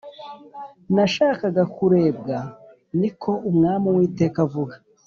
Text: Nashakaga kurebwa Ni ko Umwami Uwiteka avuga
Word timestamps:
Nashakaga 0.95 1.63
kurebwa 1.75 2.37
Ni 2.99 3.09
ko 3.21 3.31
Umwami 3.49 3.85
Uwiteka 3.91 4.37
avuga 4.47 4.75